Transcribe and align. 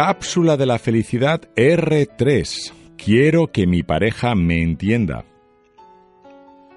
Cápsula 0.00 0.56
de 0.56 0.64
la 0.64 0.78
felicidad 0.78 1.40
R3. 1.56 2.72
Quiero 2.96 3.48
que 3.48 3.66
mi 3.66 3.82
pareja 3.82 4.36
me 4.36 4.62
entienda. 4.62 5.24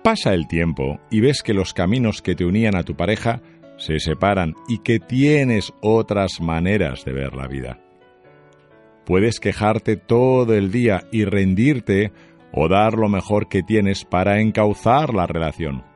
Pasa 0.04 0.34
el 0.34 0.48
tiempo 0.48 1.00
y 1.12 1.20
ves 1.20 1.44
que 1.44 1.54
los 1.54 1.76
caminos 1.76 2.24
que 2.24 2.34
te 2.34 2.46
unían 2.46 2.76
a 2.76 2.82
tu 2.82 2.96
pareja 2.96 3.44
se 3.78 4.00
separan 4.00 4.56
y 4.68 4.80
que 4.80 4.98
tienes 4.98 5.72
otras 5.82 6.42
maneras 6.42 7.06
de 7.06 7.14
ver 7.14 7.36
la 7.36 7.48
vida. 7.48 7.80
Puedes 9.06 9.40
quejarte 9.40 9.98
todo 9.98 10.56
el 10.56 10.72
día 10.72 11.04
y 11.12 11.24
rendirte 11.24 12.12
o 12.52 12.68
dar 12.70 12.94
lo 12.94 13.08
mejor 13.08 13.50
que 13.50 13.62
tienes 13.62 14.04
para 14.04 14.42
encauzar 14.42 15.14
la 15.14 15.28
relación. 15.28 15.91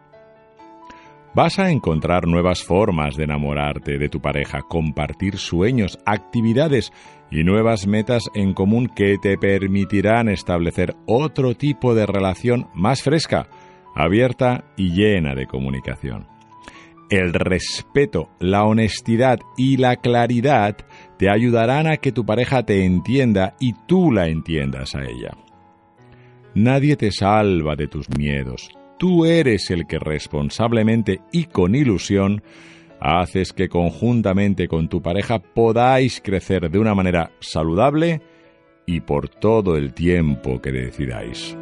Vas 1.36 1.60
a 1.60 1.70
encontrar 1.70 2.28
nuevas 2.28 2.64
formas 2.64 3.18
de 3.18 3.26
enamorarte 3.26 3.98
de 3.98 4.08
tu 4.08 4.22
pareja, 4.22 4.62
compartir 4.62 5.38
sueños, 5.38 6.00
actividades 6.06 6.94
y 7.30 7.44
nuevas 7.44 7.88
metas 7.88 8.24
en 8.34 8.54
común 8.54 8.88
que 8.88 9.18
te 9.22 9.38
permitirán 9.38 10.30
establecer 10.30 10.96
otro 11.06 11.54
tipo 11.54 11.94
de 11.94 12.06
relación 12.06 12.70
más 12.74 13.04
fresca, 13.04 13.50
abierta 13.94 14.64
y 14.78 14.92
llena 14.92 15.36
de 15.36 15.46
comunicación. 15.46 16.26
El 17.10 17.34
respeto, 17.34 18.30
la 18.40 18.64
honestidad 18.64 19.40
y 19.58 19.76
la 19.76 19.98
claridad 19.98 20.78
te 21.18 21.30
ayudarán 21.30 21.86
a 21.86 21.98
que 21.98 22.14
tu 22.14 22.26
pareja 22.26 22.64
te 22.64 22.86
entienda 22.86 23.56
y 23.60 23.74
tú 23.88 24.10
la 24.10 24.30
entiendas 24.30 24.96
a 24.96 25.04
ella. 25.04 25.36
Nadie 26.54 26.96
te 26.96 27.12
salva 27.12 27.76
de 27.76 27.88
tus 27.88 28.08
miedos, 28.18 28.70
tú 28.98 29.26
eres 29.26 29.70
el 29.72 29.88
que 29.88 30.00
responsablemente 30.00 31.22
y 31.32 31.46
con 31.46 31.76
ilusión 31.76 32.44
haces 33.00 33.54
que 33.54 33.70
conjuntamente 33.70 34.68
con 34.68 34.88
tu 34.88 35.02
pareja 35.02 35.40
podáis 35.40 36.22
crecer 36.22 36.70
de 36.70 36.80
una 36.80 36.96
manera 36.96 37.32
saludable 37.40 38.22
y 38.86 39.02
por 39.02 39.30
todo 39.30 39.78
el 39.78 39.94
tiempo 39.94 40.62
que 40.62 40.72
decidáis. 40.72 41.58